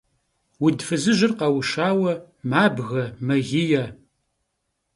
Уд 0.65 0.77
фызыжьыр 0.85 1.31
къэушауэ 1.39 2.13
мабгэ, 2.49 3.03
мэгие. 3.25 3.83